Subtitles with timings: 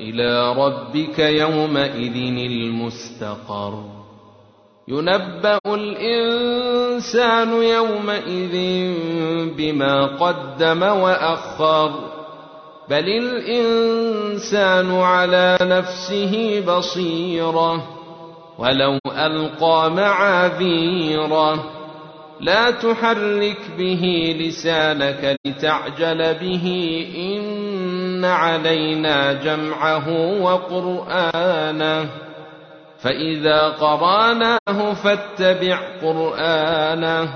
[0.00, 2.16] إلى ربك يومئذ
[2.50, 3.84] المستقر.
[4.88, 8.54] ينبأ الإنسان يومئذ
[9.56, 11.90] بما قدم وأخر.
[12.88, 17.82] بل الإنسان على نفسه بصيرة.
[18.58, 21.64] ولو ألقى معاذيره.
[22.40, 26.66] لا تحرك به لسانك لتعجل به.
[28.20, 30.08] أن علينا جمعه
[30.42, 32.10] وقرآنه
[32.98, 37.28] فإذا قرأناه فاتبع قرآنه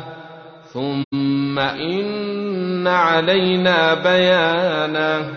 [0.72, 5.34] ثم إن علينا بيانه.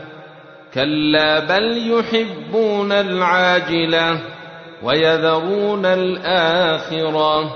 [0.73, 4.19] كلا بل يحبون العاجله
[4.83, 7.55] ويذرون الاخره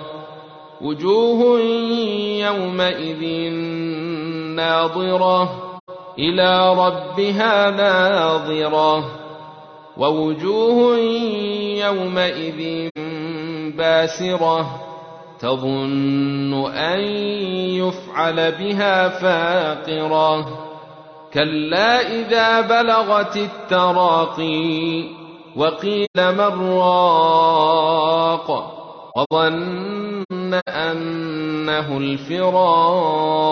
[0.81, 1.59] وجوه
[2.39, 3.51] يومئذ
[4.55, 5.70] ناظرة.
[6.21, 9.03] إلى ربها ناظرة
[9.97, 10.97] ووجوه
[11.85, 12.89] يومئذ
[13.77, 14.65] باسرة
[15.39, 16.99] تظن أن
[17.81, 20.45] يفعل بها فاقرة
[21.33, 25.03] كلا إذا بلغت التراقي
[25.55, 28.47] وقيل من راق
[29.17, 33.51] وظن أنه الفراق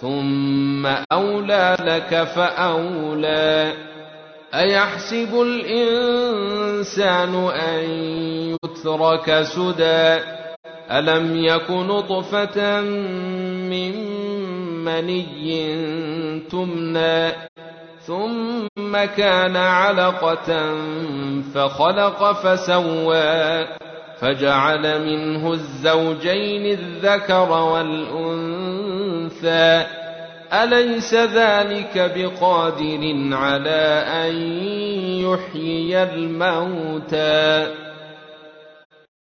[0.00, 3.72] ثم اولى لك فاولى
[4.54, 7.84] ايحسب الانسان ان
[8.64, 10.18] يترك سدى
[10.90, 13.94] الم يك نطفه من
[14.84, 17.32] مني تمنى
[18.00, 20.74] ثم كان علقه
[21.54, 23.66] فخلق فسوى
[24.20, 27.52] فجعل منه الزوجين الذكر
[29.44, 29.86] والانثى
[30.52, 34.34] أليس ذلك بقادر على أن
[35.20, 37.89] يحيي الموتى؟